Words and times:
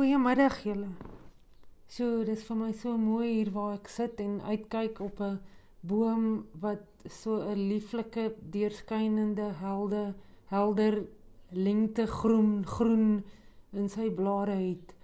Goeiemiddag 0.00 0.54
julle. 0.64 0.86
So, 1.92 2.22
dis 2.24 2.40
vir 2.46 2.56
my 2.56 2.68
so 2.72 2.94
mooi 2.96 3.26
hier 3.34 3.50
waar 3.52 3.74
ek 3.74 3.90
sit 3.92 4.22
en 4.24 4.38
uitkyk 4.48 5.02
op 5.04 5.18
'n 5.26 5.34
boom 5.90 6.46
wat 6.62 6.86
so 7.16 7.34
'n 7.42 7.66
lieflike 7.72 8.24
deurskynende 8.54 9.50
helde 9.60 10.14
helder 10.54 10.96
lengte 11.50 12.06
groen 12.06 12.64
groen 12.64 13.22
in 13.72 13.92
sy 13.96 14.08
blare 14.08 14.56
het. 14.56 14.96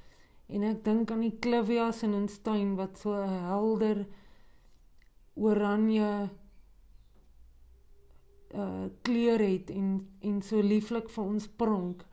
En 0.48 0.62
ek 0.62 0.82
dink 0.88 1.10
aan 1.10 1.28
die 1.28 1.38
clivias 1.44 2.02
in 2.02 2.14
ons 2.14 2.38
tuin 2.38 2.74
wat 2.80 2.96
so 2.98 3.12
'n 3.12 3.38
helder 3.52 4.06
oranje 5.34 6.30
uh 8.54 8.86
kleur 9.02 9.40
het 9.40 9.70
en 9.70 9.88
en 10.20 10.42
so 10.42 10.56
lieflik 10.60 11.10
vir 11.10 11.24
ons 11.24 11.48
pronk 11.48 12.06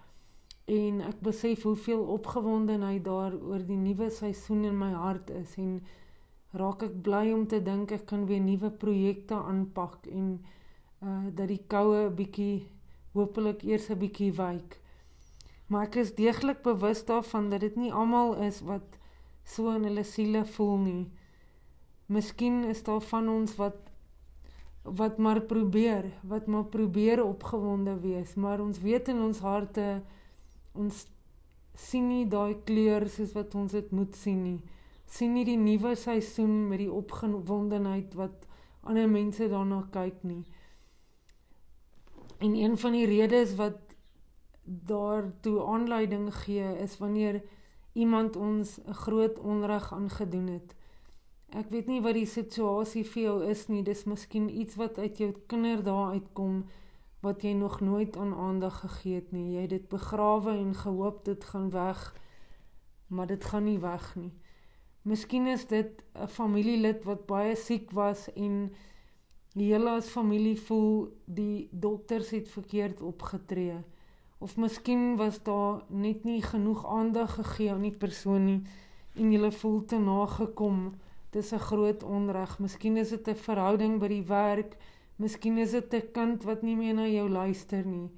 en 0.65 1.01
ek 1.01 1.19
besef 1.19 1.63
hoeveel 1.63 2.03
opgewondenheid 2.15 3.03
daar 3.03 3.33
oor 3.35 3.63
die 3.67 3.77
nuwe 3.77 4.09
seisoen 4.09 4.63
in 4.69 4.77
my 4.77 4.91
hart 4.95 5.29
is 5.29 5.57
en 5.57 5.81
raak 6.53 6.85
ek 6.87 7.01
bly 7.03 7.31
om 7.33 7.47
te 7.47 7.59
dink 7.63 7.91
ek 7.91 8.05
kan 8.07 8.25
weer 8.29 8.39
nuwe 8.39 8.69
projekte 8.71 9.35
aanpak 9.35 10.07
en 10.07 10.37
uh 11.03 11.25
dat 11.35 11.47
die 11.47 11.63
koue 11.67 12.07
'n 12.07 12.15
bietjie 12.15 12.67
hopelik 13.13 13.63
eers 13.63 13.89
'n 13.89 13.99
bietjie 13.99 14.31
wyk. 14.31 14.79
Maar 15.67 15.87
ek 15.87 15.95
is 15.95 16.15
deeglik 16.15 16.61
bewus 16.63 17.05
daarvan 17.05 17.49
dat 17.49 17.59
dit 17.59 17.75
nie 17.75 17.91
almal 17.91 18.35
is 18.35 18.61
wat 18.61 18.97
so 19.43 19.71
in 19.75 19.83
hulle 19.83 20.03
siele 20.03 20.45
voel 20.45 20.77
nie. 20.77 21.11
Miskien 22.07 22.63
is 22.63 22.83
daar 22.83 23.01
van 23.01 23.29
ons 23.29 23.55
wat 23.55 23.79
wat 24.83 25.17
maar 25.17 25.41
probeer, 25.41 26.11
wat 26.21 26.47
maar 26.47 26.65
probeer 26.65 27.23
opgewonde 27.23 27.99
wees, 27.99 28.35
maar 28.35 28.59
ons 28.59 28.79
weet 28.79 29.07
in 29.07 29.21
ons 29.21 29.39
harte 29.39 30.01
ons 30.73 31.05
sien 31.75 32.07
nie 32.09 32.25
daai 32.29 32.55
kleur 32.67 33.07
soos 33.09 33.33
wat 33.37 33.55
ons 33.55 33.71
dit 33.71 33.91
moet 33.91 34.15
sien 34.15 34.43
nie. 34.43 34.59
Sien 35.05 35.33
nie 35.33 35.45
die 35.45 35.57
nuwe 35.57 35.95
seisoen 35.99 36.67
met 36.69 36.81
die 36.81 36.91
opgewondenheid 36.91 38.13
wat 38.17 38.47
ander 38.83 39.09
mense 39.09 39.47
daarna 39.49 39.83
kyk 39.93 40.23
nie. 40.27 40.43
En 42.43 42.55
een 42.55 42.77
van 42.77 42.91
die 42.97 43.05
redes 43.07 43.55
wat 43.55 43.79
daartoe 44.63 45.59
aanleiding 45.63 46.29
gee 46.43 46.77
is 46.83 46.97
wanneer 46.97 47.41
iemand 47.93 48.35
ons 48.35 48.79
'n 48.79 48.93
groot 48.93 49.39
onreg 49.39 49.93
aangedoen 49.93 50.47
het. 50.47 50.75
Ek 51.49 51.69
weet 51.69 51.87
nie 51.87 52.01
wat 52.01 52.13
die 52.13 52.25
situasie 52.25 53.03
vir 53.05 53.23
jou 53.23 53.43
is 53.49 53.67
nie, 53.67 53.83
dis 53.83 54.03
miskien 54.03 54.49
iets 54.49 54.75
wat 54.75 54.97
uit 54.97 55.17
jou 55.17 55.33
kinderdae 55.47 56.11
uitkom 56.17 56.63
wat 57.23 57.41
jy 57.41 57.53
nog 57.55 57.79
nooit 57.79 58.17
aan 58.17 58.33
aandag 58.35 58.79
gegee 58.79 59.15
het 59.15 59.31
nie. 59.31 59.53
Jy 59.55 59.61
het 59.61 59.69
dit 59.69 59.87
begrawe 59.89 60.51
en 60.51 60.73
gehoop 60.75 61.23
dit 61.25 61.43
gaan 61.43 61.69
weg, 61.71 62.01
maar 63.07 63.27
dit 63.27 63.43
gaan 63.43 63.63
nie 63.63 63.79
weg 63.79 64.15
nie. 64.19 64.33
Miskien 65.03 65.47
is 65.47 65.67
dit 65.67 66.03
'n 66.15 66.27
familielid 66.27 67.03
wat 67.03 67.25
baie 67.25 67.55
siek 67.55 67.91
was 67.91 68.27
en 68.33 68.73
die 69.53 69.71
hele 69.71 69.89
as 69.89 70.09
familie 70.09 70.59
voel 70.59 71.13
die 71.25 71.67
dokters 71.71 72.29
het 72.29 72.49
verkeerd 72.49 73.01
opgetree. 73.01 73.83
Of 74.37 74.57
miskien 74.57 75.15
was 75.15 75.43
daar 75.43 75.83
net 75.87 76.23
nie 76.23 76.41
genoeg 76.41 76.85
aandag 76.85 77.35
gegee 77.35 77.71
aan 77.71 77.81
die 77.81 77.97
persoon 77.97 78.45
nie 78.45 78.61
en 79.15 79.31
jy 79.31 79.51
voel 79.51 79.85
te 79.85 79.97
nagekom. 79.97 80.93
Dis 81.29 81.53
'n 81.53 81.59
groot 81.59 82.03
onreg. 82.03 82.59
Miskien 82.59 82.97
is 82.97 83.09
dit 83.09 83.27
'n 83.27 83.35
verhouding 83.35 83.99
by 83.99 84.07
die 84.07 84.25
werk 84.25 84.77
Miskien 85.21 85.57
is 85.57 85.71
dit 85.71 85.93
'n 85.93 86.11
kind 86.11 86.43
wat 86.43 86.61
nie 86.61 86.75
meer 86.75 86.93
na 86.93 87.07
jou 87.07 87.29
luister 87.29 87.85
nie. 87.85 88.09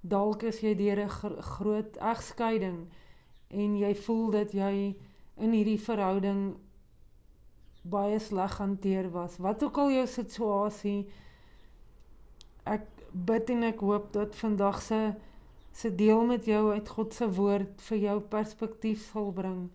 Dalk 0.00 0.42
is 0.42 0.60
jy 0.60 0.74
deur 0.74 1.00
'n 1.00 1.08
gr 1.08 1.42
groot 1.42 1.96
egskeiding 1.96 2.88
en 3.50 3.76
jy 3.76 3.94
voel 3.94 4.30
dat 4.30 4.52
jy 4.52 4.96
in 5.36 5.52
hierdie 5.52 5.80
verhouding 5.80 6.56
baie 7.82 8.18
sleg 8.18 8.58
hanteer 8.58 9.10
was. 9.10 9.38
Wat 9.38 9.62
ook 9.62 9.78
al 9.78 9.90
jou 9.90 10.06
situasie, 10.06 11.08
ek 12.64 12.86
bid 13.12 13.50
en 13.50 13.62
ek 13.62 13.80
hoop 13.80 14.12
dat 14.12 14.36
vandag 14.36 14.82
se 14.82 15.14
se 15.72 15.94
deel 15.94 16.24
met 16.26 16.44
jou 16.44 16.72
uit 16.72 16.88
God 16.88 17.14
se 17.14 17.26
woord 17.30 17.82
vir 17.86 17.98
jou 17.98 18.20
perspektief 18.20 19.02
sal 19.12 19.28
bring. 19.32 19.68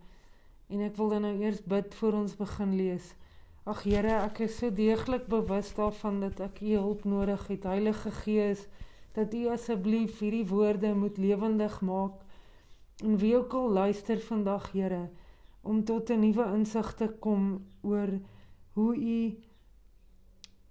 En 0.68 0.80
ek 0.84 0.96
wil 0.96 1.08
dan 1.08 1.22
nou 1.24 1.32
eers 1.40 1.62
bid 1.64 1.94
voor 1.94 2.12
ons 2.12 2.34
begin 2.36 2.74
lees. 2.76 3.14
Ag 3.64 3.78
Here, 3.88 4.18
ek 4.26 4.42
is 4.44 4.58
so 4.60 4.68
deeglik 4.68 5.22
bewus 5.32 5.70
daarvan 5.72 6.18
dat 6.20 6.40
ek 6.44 6.58
U 6.60 6.72
hulp 6.74 7.06
nodig 7.08 7.46
het. 7.48 7.62
Heilige 7.64 8.10
Gees, 8.12 8.66
dat 9.16 9.32
U 9.32 9.46
asseblief 9.54 10.18
hierdie 10.20 10.44
woorde 10.50 10.90
moet 10.92 11.16
lewendig 11.16 11.78
maak. 11.80 12.18
En 13.00 13.16
wie 13.22 13.32
ook 13.38 13.56
al 13.56 13.72
luister 13.78 14.20
vandag, 14.20 14.68
Here, 14.76 15.08
om 15.62 15.80
tot 15.80 16.12
'n 16.12 16.20
nuwe 16.26 16.44
insig 16.58 16.92
te 17.00 17.08
kom 17.08 17.64
oor 17.80 18.12
hoe 18.76 18.92
U 18.96 19.40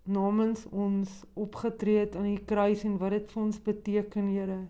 namens 0.03 0.69
ons 0.69 1.09
opgetree 1.33 1.97
het 2.05 2.15
aan 2.15 2.29
die 2.29 2.45
kruis 2.45 2.83
en 2.83 3.01
wat 3.01 3.17
dit 3.17 3.31
vir 3.31 3.43
ons 3.43 3.61
beteken, 3.61 4.33
Here. 4.37 4.67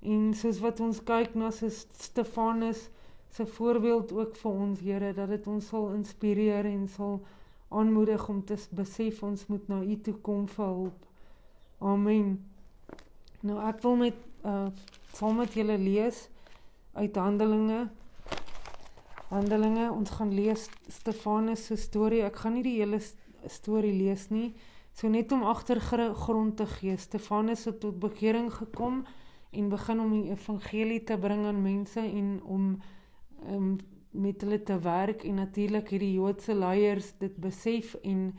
En 0.00 0.34
soos 0.34 0.64
wat 0.64 0.80
ons 0.80 1.04
kyk 1.04 1.34
na 1.34 1.50
se 1.50 1.68
Stefanus 1.92 2.88
se 3.28 3.46
voorbeeld 3.46 4.12
ook 4.12 4.36
vir 4.36 4.52
ons, 4.52 4.80
Here, 4.80 5.12
dat 5.12 5.28
dit 5.28 5.46
ons 5.46 5.66
sal 5.66 5.92
inspireer 5.92 6.64
en 6.64 6.88
sal 6.88 7.20
aanmoedig 7.68 8.28
om 8.28 8.44
te 8.44 8.56
besef 8.70 9.22
ons 9.22 9.46
moet 9.46 9.68
na 9.68 9.82
U 9.82 9.96
toe 10.00 10.14
kom 10.22 10.46
vir 10.48 10.66
hulp. 10.66 11.06
Amen. 11.78 12.36
Nou 13.40 13.58
ek 13.68 13.82
wil 13.84 13.96
met 13.96 14.22
uh 14.46 14.68
saam 15.16 15.38
met 15.40 15.54
julle 15.56 15.78
lees 15.80 16.26
uit 16.92 17.16
Handelinge. 17.16 17.86
Handelinge, 19.30 19.86
ons 19.90 20.10
gaan 20.10 20.32
lees 20.34 20.66
Stefanus 20.92 21.64
se 21.66 21.76
storie. 21.80 22.20
Ek 22.26 22.36
gaan 22.42 22.58
nie 22.58 22.64
die 22.66 22.76
hele 22.78 23.00
storie 23.48 23.94
lees 23.96 24.28
nie. 24.30 24.50
So 24.96 25.08
net 25.08 25.32
om 25.32 25.44
agtergrond 25.44 26.56
te 26.60 26.66
gee. 26.66 26.96
Stefanus 27.00 27.64
het 27.64 27.80
tot 27.80 27.98
bekering 28.00 28.52
gekom 28.52 29.04
en 29.56 29.72
begin 29.72 30.00
om 30.00 30.12
die 30.12 30.30
evangelie 30.30 31.02
te 31.04 31.16
bring 31.18 31.46
aan 31.48 31.62
mense 31.64 32.00
en 32.00 32.40
om 32.44 32.70
um, 33.48 33.76
met 34.16 34.40
hulle 34.40 34.62
te 34.62 34.78
werk 34.80 35.24
en 35.24 35.34
natuurlik 35.42 35.90
hierdie 35.92 36.14
Joodse 36.16 36.54
leiers 36.54 37.12
dit 37.20 37.36
besef 37.36 37.94
en 38.02 38.30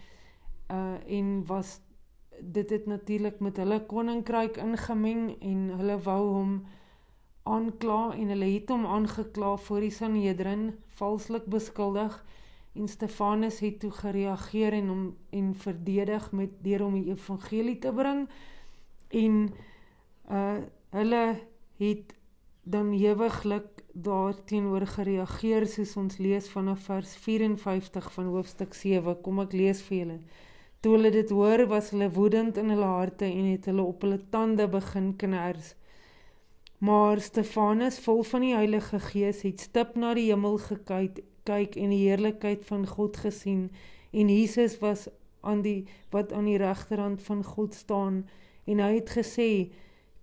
uh 0.71 0.95
en 1.17 1.45
was 1.45 1.79
dit 2.39 2.69
het 2.69 2.85
natuurlik 2.85 3.39
met 3.39 3.57
hulle 3.57 3.79
koninkryk 3.85 4.57
ingemeng 4.61 5.29
en 5.41 5.69
hulle 5.79 5.97
wou 6.05 6.23
hom 6.33 6.51
aankla 7.43 8.01
en 8.13 8.33
hulle 8.33 8.49
het 8.51 8.69
hom 8.69 8.85
aangekla 8.85 9.55
voor 9.67 9.85
die 9.85 9.93
Sanhedrin 9.93 10.67
valslik 10.99 11.45
beskuldig 11.45 12.19
en 12.77 12.87
Stefanus 12.87 13.59
het 13.59 13.79
toe 13.79 13.91
gereageer 13.91 14.73
en 14.73 14.87
hom 14.93 15.05
en 15.29 15.53
verdedig 15.55 16.31
met 16.31 16.59
deur 16.65 16.85
hom 16.85 16.99
die 16.99 17.13
evangelie 17.13 17.77
te 17.81 17.93
bring 17.93 18.27
en 19.09 19.47
uh 20.31 20.57
hulle 20.97 21.23
het 21.77 22.13
dan 22.63 22.93
ewiglik 22.95 23.76
daarteenoor 24.03 24.85
gereageer 24.87 25.65
soos 25.67 25.95
ons 25.97 26.19
lees 26.21 26.49
vanaf 26.53 26.85
vers 26.89 27.15
54 27.23 28.11
van 28.13 28.29
hoofstuk 28.33 28.73
7. 28.77 29.15
Kom 29.25 29.41
ek 29.43 29.55
lees 29.57 29.81
vir 29.87 29.97
julle. 29.97 30.19
Toe 30.81 30.93
hulle 30.95 31.11
dit 31.11 31.29
hoor, 31.33 31.65
was 31.71 31.89
hulle 31.93 32.09
woedend 32.13 32.57
in 32.61 32.69
hulle 32.73 32.91
harte 32.91 33.25
en 33.25 33.51
het 33.51 33.65
hulle 33.65 33.83
op 33.83 34.05
hulle 34.05 34.19
tande 34.29 34.67
begin 34.69 35.15
kners. 35.17 35.73
Maar 36.77 37.21
Stefanus, 37.21 37.97
vol 38.05 38.21
van 38.23 38.45
die 38.45 38.53
Heilige 38.53 38.99
Gees, 39.01 39.41
het 39.41 39.65
stip 39.65 39.95
na 39.97 40.13
die 40.13 40.27
hemel 40.29 40.59
gekyk, 40.61 41.23
kyk 41.47 41.77
en 41.79 41.93
die 41.95 42.03
heerlikheid 42.05 42.65
van 42.67 42.85
God 42.87 43.17
gesien 43.23 43.69
en 44.11 44.29
Jesus 44.29 44.77
was 44.83 45.07
aan 45.41 45.61
die 45.65 45.87
wat 46.11 46.33
aan 46.35 46.47
die 46.49 46.59
regterhand 46.59 47.23
van 47.23 47.43
God 47.43 47.75
staan 47.75 48.23
en 48.67 48.81
hy 48.83 48.91
het 48.99 49.13
gesê 49.15 49.49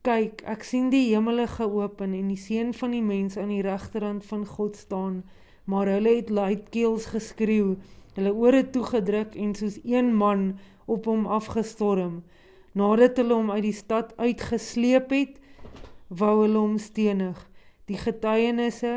Kyk, 0.04 0.42
ek 0.44 0.66
sien 0.68 0.90
die 0.92 1.14
hemele 1.14 1.46
geopen 1.48 2.12
en 2.12 2.26
die 2.28 2.36
seun 2.36 2.74
van 2.76 2.92
die 2.92 3.00
mens 3.00 3.38
aan 3.40 3.48
die 3.48 3.62
regterhand 3.64 4.26
van 4.28 4.42
God 4.44 4.76
staan, 4.76 5.14
maar 5.64 5.88
hulle 5.88 6.10
het 6.18 6.28
luidkeels 6.28 7.06
geskreeu, 7.14 7.78
hulle 8.18 8.32
ore 8.36 8.60
toegedruk 8.74 9.32
en 9.40 9.54
soos 9.56 9.78
een 9.80 10.10
man 10.12 10.42
op 10.84 11.08
hom 11.08 11.24
afgestorm. 11.24 12.18
Nadat 12.76 13.16
hulle 13.22 13.38
hom 13.38 13.48
uit 13.54 13.64
die 13.64 13.78
stad 13.78 14.12
uitgesleep 14.20 15.14
het, 15.16 15.38
wou 16.12 16.34
hulle 16.42 16.60
hom 16.60 16.76
stenig. 16.76 17.40
Die 17.88 17.96
getuienisse 17.96 18.92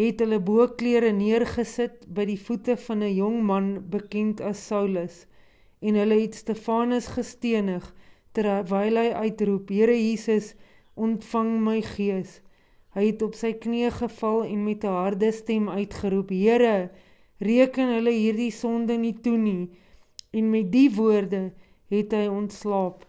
het 0.00 0.24
hulle 0.24 0.40
boklere 0.40 1.12
neergesit 1.12 2.08
by 2.08 2.24
die 2.32 2.40
voete 2.40 2.78
van 2.86 3.04
'n 3.04 3.12
jong 3.20 3.38
man 3.52 3.68
bekend 3.92 4.40
as 4.40 4.64
Saulus 4.64 5.26
en 5.84 6.00
hulle 6.00 6.22
het 6.24 6.40
Stefanus 6.40 7.12
gestenig 7.20 7.92
terwyl 8.34 8.98
hy 9.00 9.10
uitroep: 9.24 9.70
Here 9.70 9.94
Jesus, 9.94 10.54
ontvang 10.94 11.52
my 11.64 11.80
gees. 11.94 12.40
Hy 12.94 13.08
het 13.08 13.22
op 13.26 13.34
sy 13.38 13.52
knieë 13.58 13.90
geval 14.00 14.44
en 14.46 14.64
met 14.66 14.84
'n 14.84 14.98
harde 15.02 15.30
stem 15.32 15.68
uitgeroep: 15.68 16.30
Here, 16.30 16.90
reken 17.38 17.94
hulle 17.96 18.14
hierdie 18.14 18.52
sonde 18.52 18.96
nie 18.98 19.14
toe 19.20 19.38
nie. 19.38 19.70
En 20.30 20.50
met 20.50 20.70
die 20.72 20.90
woorde 20.90 21.52
het 21.90 22.12
hy 22.12 22.26
ontslaap. 22.26 23.06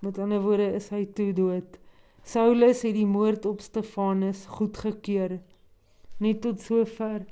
Met 0.00 0.18
ander 0.18 0.40
woorde 0.40 0.74
is 0.74 0.88
hy 0.88 1.04
toe 1.14 1.32
dood. 1.32 1.78
Saulus 2.22 2.82
het 2.82 2.94
die 2.94 3.06
moord 3.06 3.46
op 3.46 3.60
Stefanus 3.60 4.46
goedgekeur. 4.46 5.40
net 6.18 6.40
tot 6.42 6.60
sover. 6.60 7.26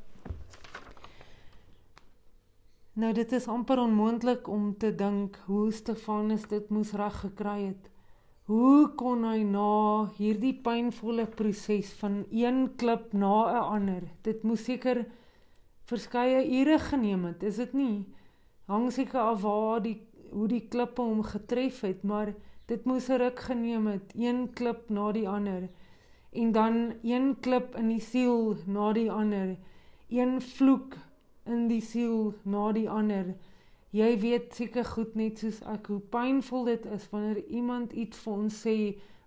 Nou 2.96 3.10
dit 3.12 3.32
is 3.36 3.44
amper 3.52 3.76
onmoontlik 3.82 4.46
om 4.48 4.70
te 4.80 4.88
dink 4.94 5.34
hoe 5.44 5.66
Stefanus 5.72 6.46
dit 6.48 6.70
moes 6.72 6.94
reg 6.96 7.18
gekry 7.20 7.58
het. 7.66 7.90
Hoe 8.48 8.88
kon 8.96 9.26
hy 9.28 9.42
na 9.44 10.06
hierdie 10.16 10.54
pynvolle 10.64 11.26
proses 11.28 11.90
van 12.00 12.22
een 12.30 12.70
klip 12.80 13.12
na 13.12 13.34
'n 13.52 13.64
ander? 13.76 14.02
Dit 14.22 14.42
moes 14.42 14.64
seker 14.64 15.04
verskeie 15.84 16.40
ure 16.60 16.78
geneem 16.78 17.24
het, 17.24 17.42
is 17.42 17.56
dit 17.56 17.72
nie? 17.72 18.06
Hang 18.64 18.92
seker 18.92 19.20
af 19.20 19.42
waar 19.42 19.82
die 19.82 20.00
hoe 20.30 20.48
die 20.48 20.66
klippe 20.68 21.02
hom 21.02 21.22
getref 21.22 21.80
het, 21.80 22.02
maar 22.02 22.34
dit 22.66 22.84
moes 22.84 23.08
'n 23.08 23.18
ruk 23.18 23.40
geneem 23.40 23.86
het, 23.86 24.12
een 24.14 24.52
klip 24.54 24.88
na 24.88 25.12
die 25.12 25.28
ander 25.28 25.68
en 26.32 26.52
dan 26.52 26.92
een 27.02 27.36
klip 27.40 27.76
in 27.76 27.88
die 27.88 28.00
siel 28.00 28.56
na 28.66 28.92
die 28.92 29.10
ander, 29.12 29.56
een 30.08 30.40
vloek 30.40 30.96
in 31.46 31.68
die 31.68 31.80
siel 31.80 32.34
na 32.44 32.72
die 32.72 32.88
ander. 32.90 33.34
Jy 33.96 34.18
weet 34.20 34.54
seker 34.54 34.84
goed 34.84 35.14
net 35.16 35.38
soos 35.38 35.62
ek 35.72 35.86
hoe 35.92 36.00
pynvol 36.00 36.66
dit 36.68 36.86
is 36.86 37.06
wanneer 37.12 37.44
iemand 37.46 37.92
iets 37.92 38.18
vir 38.24 38.32
ons 38.32 38.58
sê 38.66 38.76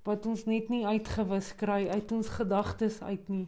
wat 0.07 0.25
ons 0.25 0.45
net 0.45 0.69
nie 0.69 0.85
uitgewis 0.85 1.53
kry 1.59 1.87
uit 1.89 2.11
ons 2.11 2.29
gedagtes 2.35 3.01
uit 3.01 3.29
nie. 3.29 3.47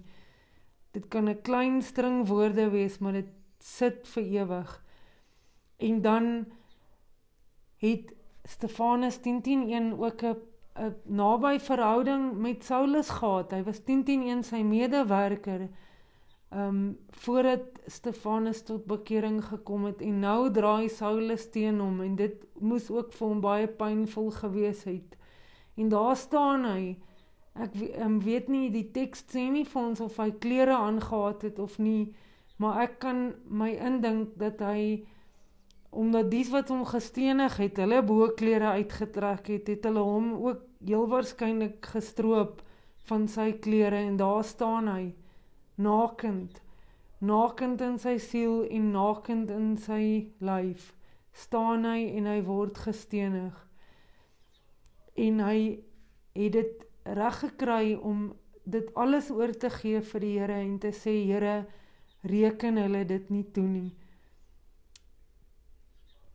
Dit 0.91 1.07
kan 1.09 1.29
'n 1.29 1.41
klein 1.41 1.81
string 1.81 2.27
woorde 2.27 2.69
wees, 2.69 2.99
maar 2.99 3.13
dit 3.13 3.29
sit 3.59 4.07
vir 4.07 4.23
ewig. 4.23 4.83
En 5.79 6.01
dan 6.01 6.45
het 7.77 8.13
Stefanus 8.43 9.17
10:10 9.21 9.93
ook 9.97 10.21
'n 10.23 10.35
'n 10.75 10.95
naby 11.03 11.59
verhouding 11.59 12.37
met 12.37 12.63
Saulus 12.63 13.09
gehad. 13.09 13.51
Hy 13.51 13.63
was 13.63 13.79
10:10 13.83 14.43
sy 14.43 14.61
medewerker. 14.63 15.67
Ehm 16.51 16.67
um, 16.67 16.97
voordat 17.09 17.61
Stefanus 17.85 18.61
tot 18.61 18.85
bekering 18.85 19.43
gekom 19.45 19.85
het 19.85 20.01
en 20.01 20.19
nou 20.19 20.51
draai 20.51 20.89
Saulus 20.89 21.45
teen 21.49 21.79
hom 21.79 22.01
en 22.01 22.15
dit 22.15 22.41
moes 22.59 22.89
ook 22.91 23.13
vir 23.15 23.27
hom 23.27 23.39
baie 23.41 23.67
pynvol 23.67 24.27
gewees 24.35 24.81
het. 24.83 25.15
En 25.79 25.89
daar 25.89 26.15
staan 26.15 26.65
hy. 26.67 26.97
Ek 27.55 27.77
um, 28.03 28.19
weet 28.19 28.49
nie 28.51 28.67
die 28.73 28.89
teks 28.91 29.23
sê 29.31 29.45
nie 29.53 29.63
vir 29.63 29.81
ons 29.81 30.03
of 30.03 30.19
hy 30.19 30.27
klere 30.43 30.75
aangetree 30.75 31.53
het 31.53 31.59
of 31.59 31.79
nie, 31.79 32.11
maar 32.59 32.83
ek 32.83 32.99
kan 32.99 33.23
my 33.47 33.71
indink 33.71 34.35
dat 34.35 34.59
hy 34.59 35.07
omdat 35.91 36.31
dies 36.31 36.51
wat 36.51 36.67
hom 36.71 36.83
gestenig 36.87 37.57
het, 37.63 37.79
hulle 37.79 38.03
boklere 38.03 38.75
uitgetrek 38.75 39.47
het, 39.55 39.71
het 39.71 39.87
hulle 39.87 40.03
hom 40.03 40.33
ook 40.35 40.67
heel 40.83 41.07
waarskynlik 41.07 41.93
gestroop 41.95 42.59
van 43.07 43.27
sy 43.31 43.51
klere 43.63 44.03
en 44.03 44.19
daar 44.19 44.43
staan 44.43 44.91
hy 44.91 45.03
nakend 45.85 46.61
nakend 47.31 47.81
in 47.85 47.97
sy 48.01 48.17
siel 48.21 48.63
en 48.77 48.91
nakend 48.95 49.51
in 49.53 49.75
sy 49.85 50.03
lyf 50.51 50.91
staan 51.43 51.85
hy 51.89 51.99
en 52.17 52.29
hy 52.31 52.39
word 52.47 52.81
gestenig 52.87 53.57
en 55.27 55.39
hy 55.45 55.57
het 56.37 56.57
dit 56.57 56.85
reg 57.21 57.39
gekry 57.45 57.95
om 57.95 58.29
dit 58.63 58.91
alles 59.03 59.31
oor 59.33 59.53
te 59.63 59.71
gee 59.73 60.01
vir 60.11 60.25
die 60.25 60.35
Here 60.39 60.59
en 60.63 60.77
te 60.79 60.93
sê 60.95 61.15
Here 61.25 61.55
reken 62.27 62.77
hulle 62.77 63.05
dit 63.09 63.33
nie 63.33 63.47
toe 63.55 63.67
nie 63.67 63.89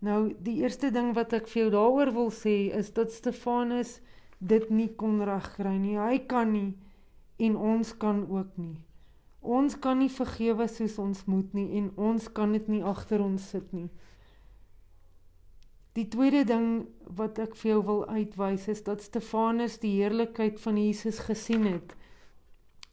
Nou 0.06 0.34
die 0.44 0.60
eerste 0.60 0.90
ding 0.92 1.14
wat 1.16 1.32
ek 1.36 1.48
vir 1.50 1.62
jou 1.64 1.70
daaroor 1.72 2.12
wil 2.14 2.28
sê 2.34 2.56
is 2.76 2.92
dat 2.94 3.14
Stefanus 3.14 3.96
dit 4.38 4.68
nie 4.70 4.90
kon 5.00 5.22
regkry 5.24 5.72
nie. 5.80 5.96
Hy 5.96 6.20
kan 6.28 6.52
nie 6.52 6.76
en 7.40 7.56
ons 7.56 7.92
kan 7.96 8.22
ook 8.28 8.52
nie. 8.60 8.76
Ons 9.46 9.76
kan 9.78 10.00
nie 10.02 10.10
vergewe 10.10 10.66
soos 10.66 10.96
ons 10.98 11.22
moet 11.30 11.52
nie 11.54 11.68
en 11.78 11.92
ons 11.96 12.24
kan 12.34 12.50
dit 12.52 12.66
nie 12.72 12.82
agter 12.82 13.22
ons 13.22 13.50
sit 13.54 13.68
nie. 13.76 13.86
Die 15.96 16.08
tweede 16.12 16.42
ding 16.44 16.66
wat 17.18 17.38
ek 17.40 17.54
vir 17.56 17.70
jou 17.70 17.82
wil 17.86 18.02
uitwys 18.10 18.66
is 18.68 18.82
dat 18.84 19.04
Stefanus 19.04 19.78
die 19.80 19.94
heerlikheid 20.00 20.58
van 20.60 20.80
Jesus 20.82 21.22
gesien 21.28 21.64
het. 21.70 21.94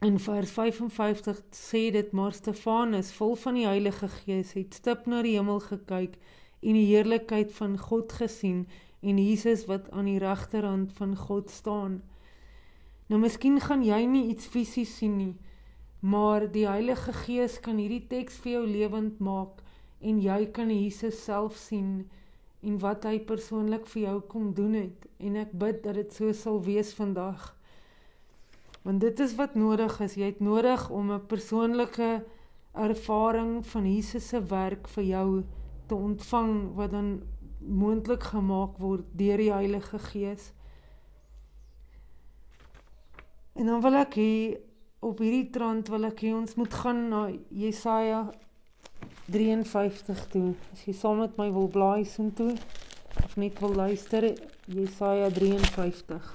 In 0.03 0.19
vers 0.19 0.53
55 0.55 1.41
sê 1.57 1.81
dit 1.95 2.13
maar 2.15 2.37
Stefanus, 2.37 3.11
vol 3.17 3.35
van 3.39 3.57
die 3.59 3.65
Heilige 3.67 4.07
Gees, 4.21 4.53
het 4.55 4.77
stip 4.77 5.07
na 5.07 5.21
die 5.25 5.35
hemel 5.35 5.59
gekyk 5.63 6.15
en 6.61 6.77
die 6.79 6.87
heerlikheid 6.89 7.51
van 7.57 7.77
God 7.79 8.13
gesien 8.21 8.65
en 9.01 9.19
Jesus 9.19 9.65
wat 9.67 9.89
aan 9.91 10.07
die 10.07 10.19
regterhand 10.23 10.93
van 10.95 11.17
God 11.17 11.51
staan. 11.51 12.01
Nou 13.11 13.19
miskien 13.19 13.59
gaan 13.63 13.83
jy 13.83 14.03
nie 14.07 14.29
iets 14.31 14.47
fisies 14.47 14.95
sien 15.01 15.17
nie, 15.19 15.33
maar 16.03 16.51
die 16.51 16.65
Heilige 16.67 17.13
Gees 17.15 17.61
kan 17.63 17.77
hierdie 17.79 18.03
teks 18.11 18.41
vir 18.43 18.51
jou 18.57 18.63
lewend 18.67 19.21
maak 19.23 19.61
en 20.03 20.17
jy 20.19 20.49
kan 20.51 20.71
Jesus 20.71 21.21
self 21.23 21.55
sien 21.55 22.01
en 22.63 22.79
wat 22.83 23.05
hy 23.07 23.21
persoonlik 23.23 23.85
vir 23.87 24.01
jou 24.01 24.15
kom 24.33 24.49
doen 24.57 24.75
het 24.75 25.05
en 25.23 25.37
ek 25.39 25.53
bid 25.61 25.79
dat 25.85 25.95
dit 25.95 26.11
so 26.11 26.33
sal 26.35 26.59
wees 26.65 26.91
vandag. 26.97 27.53
Want 28.83 28.99
dit 28.99 29.19
is 29.23 29.35
wat 29.39 29.55
nodig 29.55 29.95
is. 30.03 30.17
Jy 30.19 30.33
het 30.33 30.41
nodig 30.43 30.89
om 30.89 31.11
'n 31.11 31.27
persoonlike 31.27 32.23
ervaring 32.73 33.65
van 33.65 33.87
Jesus 33.87 34.27
se 34.27 34.43
werk 34.43 34.87
vir 34.87 35.03
jou 35.03 35.43
te 35.87 35.95
ontvang 35.95 36.75
wat 36.75 36.91
dan 36.91 37.23
moontlik 37.59 38.23
gemaak 38.23 38.77
word 38.77 39.05
deur 39.15 39.37
die 39.37 39.53
Heilige 39.53 39.99
Gees. 39.99 40.51
En 43.55 43.65
dan 43.65 43.81
wil 43.81 43.93
ek 43.93 44.13
hier 44.13 44.59
op 45.03 45.19
hierdie 45.19 45.49
trant 45.51 45.89
wil 45.91 46.07
ek 46.07 46.23
hê 46.23 46.31
ons 46.35 46.55
moet 46.55 46.73
gaan 46.79 47.01
na 47.11 47.21
Jesaja 47.51 48.21
53 49.33 50.23
toe. 50.31 50.53
As 50.71 50.83
jy 50.87 50.95
saam 50.95 51.19
met 51.23 51.35
my 51.39 51.49
wil 51.51 51.67
blaai 51.71 52.05
so 52.07 52.29
toe 52.37 52.53
of 53.23 53.35
net 53.37 53.59
wil 53.63 53.75
luister 53.75 54.29
Jesaja 54.71 55.29
53. 55.35 56.31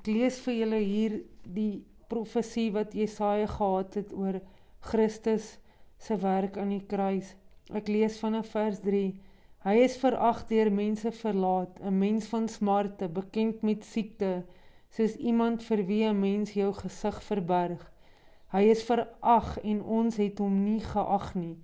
Ek 0.00 0.08
lees 0.08 0.40
vir 0.46 0.56
julle 0.62 0.80
hier 0.80 1.18
die 1.44 1.84
profesie 2.08 2.70
wat 2.72 2.96
Jesaja 2.96 3.48
gehad 3.52 3.98
het 4.00 4.14
oor 4.16 4.40
Christus 4.88 5.58
se 6.00 6.16
werk 6.22 6.56
aan 6.56 6.72
die 6.72 6.84
kruis. 6.88 7.34
Ek 7.68 7.90
lees 7.92 8.16
vanaf 8.22 8.54
vers 8.54 8.80
3. 8.84 9.10
Hy 9.66 9.74
is 9.82 9.98
verag 10.00 10.44
deur 10.48 10.70
mense 10.72 11.10
verlaat, 11.12 11.80
'n 11.82 11.98
mens 11.98 12.28
van 12.32 12.48
smarte, 12.48 13.08
bekend 13.08 13.62
met 13.62 13.84
siekte, 13.84 14.44
soos 14.90 15.16
iemand 15.16 15.62
vir 15.62 15.84
wie 15.86 16.04
'n 16.04 16.20
mens 16.20 16.52
jou 16.52 16.72
gesig 16.72 17.22
verberg. 17.22 17.82
Hy 18.52 18.62
is 18.72 18.82
verag 18.82 19.58
en 19.62 19.82
ons 19.82 20.16
het 20.16 20.38
hom 20.38 20.64
nie 20.64 20.80
geag 20.80 21.34
nie. 21.34 21.56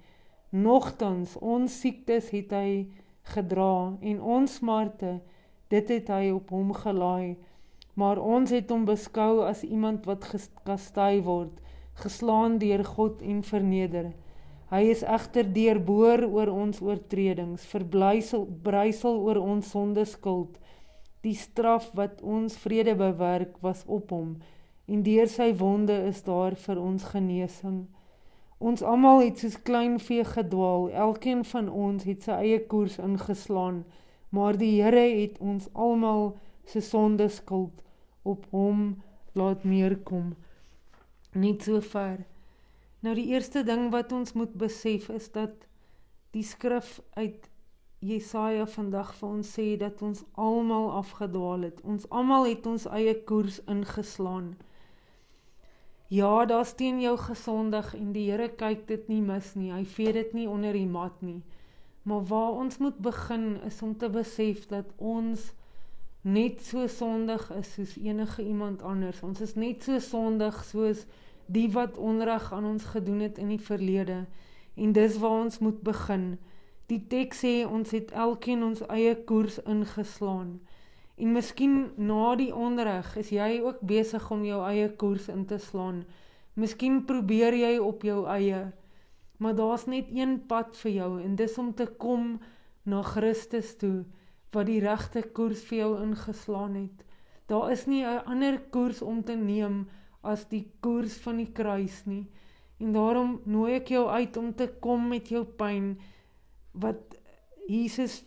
Nogtans 0.50 1.36
ons 1.36 1.80
siektes 1.80 2.30
het 2.30 2.50
hy 2.50 2.86
gedra 3.34 3.96
en 4.00 4.20
ons 4.20 4.54
smarte, 4.54 5.20
dit 5.68 5.88
het 5.88 6.08
hy 6.08 6.30
op 6.30 6.50
hom 6.50 6.72
gelaai. 6.72 7.36
Maar 7.94 8.18
ons 8.18 8.50
het 8.50 8.70
hom 8.70 8.84
beskou 8.84 9.46
as 9.46 9.62
iemand 9.64 10.06
wat 10.06 10.24
geskastei 10.24 11.22
word, 11.22 11.60
geslaan 11.94 12.58
deur 12.58 12.84
God 12.84 13.22
en 13.22 13.42
verneder. 13.42 14.12
Hy 14.74 14.82
is 14.90 15.04
egter 15.06 15.46
deurboor 15.54 16.24
oor 16.26 16.50
ons 16.50 16.80
oortredings, 16.82 17.64
verblysel 17.70 18.48
brysel 18.64 19.20
oor 19.22 19.38
ons 19.38 19.70
sondeskuld. 19.70 20.58
Die 21.24 21.34
straf 21.34 21.90
wat 21.96 22.20
ons 22.22 22.56
vrede 22.60 22.94
bewerk 23.00 23.56
was 23.64 23.84
op 23.86 24.12
hom 24.12 24.36
en 24.84 25.02
deur 25.02 25.28
sy 25.32 25.54
wonde 25.56 25.96
is 26.10 26.20
daar 26.26 26.56
vir 26.66 26.80
ons 26.80 27.06
genesing. 27.14 27.86
Ons 28.60 28.82
almal 28.84 29.22
het 29.24 29.40
soos 29.40 29.56
klein 29.64 29.96
vee 30.00 30.24
gedwaal, 30.24 30.90
elkeen 30.92 31.44
van 31.48 31.68
ons 31.68 32.04
het 32.08 32.26
sy 32.26 32.36
eie 32.44 32.60
koers 32.68 32.98
ingeslaan, 33.00 33.82
maar 34.28 34.58
die 34.60 34.82
Here 34.82 35.06
het 35.22 35.40
ons 35.40 35.70
almal 35.72 36.34
se 36.68 36.80
sondeskuld 36.84 37.82
op 38.22 38.46
hom 38.52 39.02
laat 39.32 39.64
neerkom. 39.64 40.34
Net 41.32 41.64
so 41.66 41.80
ver. 41.80 42.20
Nou 43.04 43.14
die 43.16 43.26
eerste 43.32 43.64
ding 43.64 43.90
wat 43.92 44.12
ons 44.12 44.32
moet 44.32 44.52
besef 44.56 45.10
is 45.12 45.28
dat 45.32 45.66
die 46.32 46.44
skrif 46.44 47.00
uit 47.20 47.50
Jesaja 48.04 48.66
vandag 48.68 49.14
vir 49.16 49.28
ons 49.28 49.50
sê 49.56 49.64
dat 49.80 50.02
ons 50.04 50.20
almal 50.36 50.90
afgedwaal 50.98 51.62
het. 51.70 51.80
Ons 51.88 52.04
almal 52.12 52.50
het 52.50 52.66
ons 52.68 52.84
eie 52.92 53.14
koers 53.24 53.62
ingeslaan. 53.70 54.50
Ja, 56.12 56.44
daar's 56.44 56.74
teen 56.76 57.00
jou 57.00 57.16
gesondig 57.16 57.94
en 57.96 58.12
die 58.12 58.26
Here 58.28 58.50
kyk 58.52 58.84
dit 58.90 59.08
nie 59.08 59.22
mis 59.24 59.54
nie. 59.56 59.72
Hy 59.72 59.86
vee 59.96 60.12
dit 60.12 60.36
nie 60.36 60.44
onder 60.48 60.76
die 60.76 60.86
mat 60.86 61.16
nie. 61.24 61.40
Maar 62.04 62.26
waar 62.28 62.60
ons 62.60 62.76
moet 62.78 62.98
begin 63.00 63.56
is 63.64 63.80
om 63.82 63.96
te 63.96 64.10
besef 64.12 64.66
dat 64.68 64.92
ons 65.00 65.54
net 66.28 66.60
so 66.60 66.86
sondig 66.86 67.50
is 67.56 67.72
soos 67.72 67.96
enige 67.96 68.44
iemand 68.44 68.82
anders. 68.82 69.22
Ons 69.24 69.40
is 69.40 69.56
net 69.56 69.84
so 69.84 69.98
sondig 69.98 70.60
soos 70.68 71.06
die 71.46 71.70
wat 71.72 71.96
onreg 71.96 72.52
aan 72.52 72.64
ons 72.64 72.84
gedoen 72.84 73.24
het 73.24 73.40
in 73.40 73.48
die 73.48 73.60
verlede 73.60 74.26
en 74.76 74.92
dis 74.92 75.16
waar 75.18 75.40
ons 75.46 75.58
moet 75.58 75.80
begin. 75.80 76.34
Die 76.92 77.00
teks 77.08 77.40
sê 77.40 77.52
ons 77.64 77.90
het 77.96 78.10
elkeen 78.12 78.62
ons 78.62 78.82
eie 78.92 79.14
koers 79.28 79.56
ingeslaan. 79.64 80.58
En 81.16 81.32
miskien 81.32 81.76
na 81.96 82.34
die 82.36 82.50
onreg 82.52 83.14
is 83.16 83.30
jy 83.32 83.60
ook 83.62 83.80
besig 83.86 84.24
om 84.34 84.42
jou 84.44 84.60
eie 84.66 84.90
koers 85.00 85.30
in 85.32 85.46
te 85.48 85.58
slaan. 85.58 86.02
Miskien 86.54 87.04
probeer 87.08 87.54
jy 87.56 87.78
op 87.82 88.04
jou 88.06 88.24
eie, 88.30 88.66
maar 89.38 89.54
daar's 89.56 89.86
net 89.90 90.10
een 90.12 90.36
pad 90.50 90.76
vir 90.82 90.92
jou 90.92 91.10
en 91.22 91.36
dis 91.40 91.56
om 91.58 91.72
te 91.74 91.86
kom 91.86 92.36
na 92.84 93.00
Christus 93.02 93.72
toe 93.80 94.04
wat 94.54 94.68
die 94.68 94.80
regte 94.84 95.22
koers 95.34 95.64
vir 95.70 95.78
jou 95.78 95.90
ingeslaan 96.02 96.76
het. 96.76 97.04
Daar 97.48 97.72
is 97.72 97.86
nie 97.86 98.04
'n 98.04 98.24
ander 98.26 98.58
koers 98.70 99.02
om 99.02 99.22
te 99.22 99.36
neem 99.36 99.86
as 100.22 100.44
die 100.48 100.66
koers 100.80 101.16
van 101.24 101.36
die 101.36 101.52
kruis 101.52 102.04
nie. 102.06 102.26
En 102.78 102.92
daarom 102.92 103.40
nooi 103.44 103.74
ek 103.74 103.88
jou 103.88 104.08
uit 104.08 104.36
om 104.36 104.54
te 104.54 104.68
kom 104.80 105.08
met 105.08 105.28
jou 105.28 105.44
pyn 105.44 105.96
wat 106.74 107.16
Jesus 107.68 108.22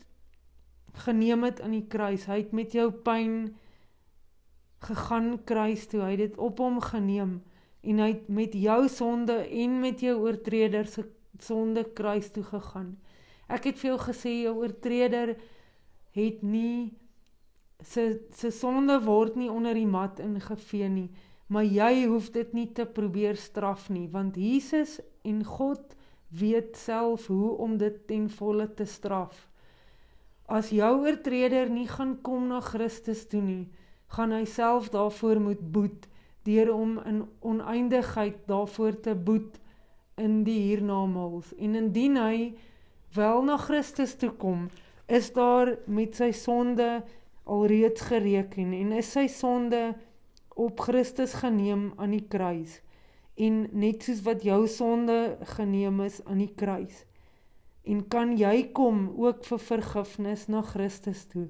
geneem 1.05 1.43
het 1.45 1.61
aan 1.61 1.75
die 1.75 1.85
kruis. 1.87 2.25
Hy 2.25 2.41
het 2.41 2.55
met 2.55 2.73
jou 2.73 2.89
pyn 2.91 3.55
gegaan 4.87 5.35
kruis 5.45 5.85
toe. 5.91 6.01
Hy 6.05 6.15
het 6.15 6.23
dit 6.25 6.39
op 6.41 6.59
hom 6.63 6.81
geneem 6.81 7.39
en 7.87 8.01
hy 8.01 8.09
het 8.11 8.27
met 8.33 8.55
jou 8.57 8.87
sonde 8.91 9.37
en 9.45 9.79
met 9.79 10.01
jou 10.03 10.17
oortreder 10.25 10.87
se 10.89 11.05
sonde 11.39 11.83
kruis 11.93 12.31
toe 12.33 12.43
gegaan. 12.43 12.95
Ek 13.47 13.69
het 13.69 13.79
veel 13.79 13.97
gesê 14.01 14.33
jou 14.41 14.55
oortreder 14.63 15.35
het 16.17 16.41
nie 16.41 16.97
se 17.85 18.07
se 18.33 18.51
sonde 18.51 18.97
word 19.05 19.37
nie 19.37 19.51
onder 19.53 19.77
die 19.77 19.87
mat 19.87 20.19
ingevee 20.19 20.89
nie, 20.89 21.09
maar 21.47 21.63
jy 21.63 22.07
hoef 22.09 22.31
dit 22.33 22.53
nie 22.57 22.67
te 22.73 22.87
probeer 22.89 23.37
straf 23.37 23.87
nie, 23.93 24.07
want 24.09 24.35
Jesus 24.35 24.97
en 25.23 25.43
God 25.45 25.93
weet 26.27 26.77
self 26.77 27.27
hoe 27.27 27.51
om 27.57 27.77
dit 27.77 28.07
ten 28.07 28.29
volle 28.29 28.67
te 28.73 28.85
straf. 28.85 29.47
As 30.47 30.69
jou 30.71 30.91
oortreder 31.03 31.69
nie 31.69 31.87
gaan 31.87 32.17
kom 32.21 32.47
na 32.47 32.59
Christus 32.63 33.25
toe 33.27 33.41
nie, 33.41 33.67
gaan 34.15 34.31
hy 34.31 34.45
self 34.47 34.89
daarvoor 34.93 35.41
moet 35.43 35.63
boet 35.71 36.07
deur 36.47 36.71
om 36.73 36.95
in 37.03 37.25
oneindigheid 37.43 38.45
daarvoor 38.47 38.99
te 39.03 39.15
boet 39.15 39.59
in 40.15 40.43
die 40.47 40.61
hiernamaals. 40.69 41.51
En 41.59 41.75
indien 41.75 42.15
hy 42.15 42.53
wel 43.15 43.43
na 43.43 43.57
Christus 43.59 44.15
toe 44.15 44.31
kom, 44.39 44.69
is 45.07 45.31
daar 45.35 45.75
met 45.87 46.15
sy 46.15 46.31
sonde 46.31 47.03
alreeds 47.47 48.07
gereken 48.07 48.73
en 48.75 48.91
is 48.95 49.11
sy 49.11 49.27
sonde 49.31 49.95
op 50.55 50.79
Christus 50.79 51.35
geneem 51.43 51.91
aan 51.95 52.15
die 52.15 52.25
kruis 52.27 52.81
en 53.37 53.67
net 53.71 54.03
soos 54.03 54.23
wat 54.25 54.43
jou 54.43 54.63
sonde 54.67 55.37
geneem 55.57 56.01
is 56.05 56.21
aan 56.25 56.41
die 56.41 56.53
kruis 56.55 57.05
En 57.87 58.01
kan 58.11 58.33
jy 58.35 58.65
kom 58.75 59.05
ook 59.15 59.45
vir 59.47 59.61
vergifnis 59.63 60.41
na 60.51 60.59
Christus 60.61 61.21
toe? 61.31 61.45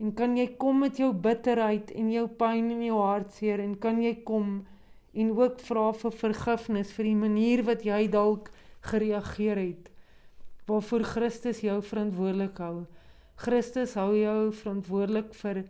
En 0.00 0.14
kan 0.16 0.38
jy 0.38 0.46
kom 0.56 0.80
met 0.80 0.96
jou 0.96 1.10
bitterheid 1.12 1.90
en 1.92 2.08
jou 2.10 2.24
pyn 2.40 2.70
en 2.72 2.80
jou 2.86 2.96
hartseer 2.96 3.60
en 3.60 3.74
kan 3.76 4.00
jy 4.00 4.14
kom 4.24 4.62
en 5.12 5.34
ook 5.36 5.60
vra 5.60 5.90
vir 6.00 6.16
vergifnis 6.22 6.94
vir 6.96 7.10
die 7.10 7.18
manier 7.26 7.64
wat 7.68 7.84
jy 7.84 8.06
dalk 8.14 8.48
gereageer 8.88 9.60
het 9.60 9.90
waarvoor 10.70 11.04
Christus 11.04 11.60
jou 11.60 11.76
verantwoordelik 11.84 12.56
hou. 12.62 12.86
Christus 13.44 13.92
hou 13.98 14.14
jou 14.16 14.52
verantwoordelik 14.62 15.34
vir 15.42 15.64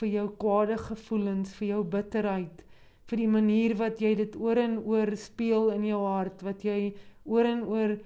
vir 0.00 0.08
jou 0.10 0.26
kwade 0.42 0.74
gevoelens, 0.80 1.54
vir 1.56 1.68
jou 1.68 1.82
bitterheid, 1.84 2.64
vir 3.06 3.22
die 3.22 3.30
manier 3.30 3.76
wat 3.78 4.00
jy 4.02 4.14
dit 4.18 4.36
oor 4.36 4.58
en 4.58 4.78
oor 4.82 5.16
speel 5.16 5.70
in 5.74 5.84
jou 5.86 6.00
hart, 6.06 6.42
wat 6.42 6.64
jy 6.64 6.94
oor 7.24 7.46
en 7.46 7.62
oor 7.64 7.98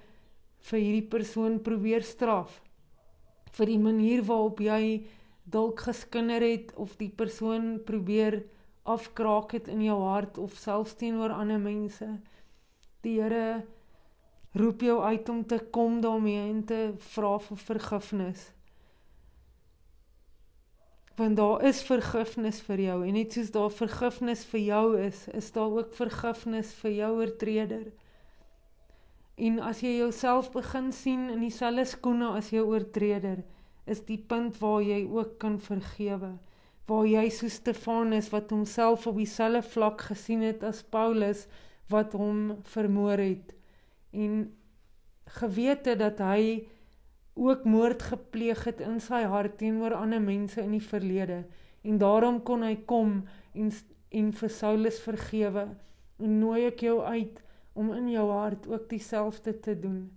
vir 0.71 0.79
hierdie 0.81 1.09
persoon 1.09 1.61
probeer 1.65 2.05
straf 2.05 2.61
vir 3.57 3.73
die 3.73 3.81
manier 3.83 4.23
waarop 4.27 4.61
jy 4.63 5.07
dalk 5.51 5.83
geskinder 5.89 6.43
het 6.45 6.73
of 6.79 6.97
die 7.01 7.11
persoon 7.11 7.79
probeer 7.87 8.43
afkraak 8.91 9.55
het 9.57 9.69
in 9.71 9.83
jou 9.85 9.99
hart 10.05 10.39
of 10.39 10.57
selfs 10.59 10.97
teenoor 11.01 11.35
ander 11.35 11.61
mense. 11.61 12.07
Die 13.05 13.19
Here 13.21 13.63
roep 14.55 14.83
jou 14.83 15.01
uit 15.03 15.29
om 15.29 15.45
te 15.47 15.59
kom 15.73 16.01
daarmee 16.03 16.49
en 16.49 16.65
te 16.67 16.81
vra 17.15 17.37
vir 17.39 17.63
vergifnis. 17.67 18.51
Want 21.17 21.37
daar 21.37 21.65
is 21.69 21.83
vergifnis 21.83 22.61
vir 22.65 22.81
jou 22.81 22.99
en 23.07 23.17
net 23.19 23.35
soos 23.35 23.51
daar 23.55 23.73
vergifnis 23.75 24.45
vir 24.53 24.61
jou 24.61 24.85
is, 25.01 25.27
is 25.37 25.51
daar 25.53 25.73
ook 25.79 25.95
vergifnis 25.95 26.73
vir 26.83 26.95
jou 26.97 27.11
oortreder. 27.19 27.89
En 29.41 29.59
as 29.65 29.81
jy 29.81 29.97
jouself 29.99 30.51
begin 30.53 30.93
sien 30.93 31.29
in 31.33 31.41
dieselfde 31.41 31.87
skoene 31.89 32.31
as 32.37 32.53
jou 32.53 32.67
oortreder, 32.71 33.43
is 33.87 34.05
die 34.07 34.19
punt 34.19 34.59
waar 34.61 34.83
jy 34.85 35.03
ook 35.09 35.39
kan 35.43 35.59
vergewe. 35.61 36.35
Waar 36.87 37.07
jy 37.07 37.29
so 37.33 37.49
Stefanus 37.49 38.31
wat 38.33 38.51
homself 38.53 39.07
op 39.07 39.17
dieselfde 39.17 39.63
vlak 39.73 40.05
gesien 40.11 40.43
het 40.45 40.65
as 40.67 40.83
Paulus 40.83 41.47
wat 41.91 42.15
hom 42.19 42.61
vermoor 42.71 43.19
het 43.19 43.55
en 44.11 44.51
gewete 45.39 45.95
dat 45.99 46.19
hy 46.23 46.67
ook 47.41 47.65
moord 47.65 48.03
gepleeg 48.13 48.65
het 48.69 48.81
in 48.85 49.01
sy 49.01 49.23
hart 49.33 49.57
teenoor 49.63 49.97
ander 49.97 50.21
mense 50.21 50.61
in 50.61 50.75
die 50.77 50.85
verlede 50.85 51.45
en 51.83 52.01
daarom 52.03 52.43
kon 52.45 52.67
hy 52.67 52.77
kom 52.93 53.23
en 53.55 53.73
en 54.11 54.33
vir 54.35 54.51
Saulus 54.51 54.99
vergewe 55.01 55.69
en 56.19 56.39
nooi 56.43 56.65
ek 56.67 56.83
jou 56.83 56.99
uit 57.01 57.39
om 57.79 57.93
in 57.95 58.11
jou 58.11 58.27
hart 58.31 58.67
ook 58.67 58.89
dieselfde 58.91 59.61
te 59.61 59.79
doen. 59.79 60.11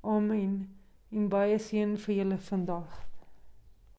Amen. 0.00 0.76
En 1.10 1.28
baie 1.32 1.58
seën 1.58 1.96
vir 1.96 2.14
julle 2.20 2.38
vandag. 2.38 3.05